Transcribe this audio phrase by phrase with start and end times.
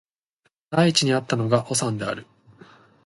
[0.71, 2.25] 第一に逢ったのがおさんである